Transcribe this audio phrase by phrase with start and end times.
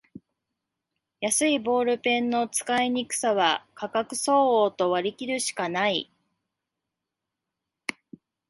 [1.19, 6.11] 安いボールペンの使いにくさは価格相応と割りきるしかない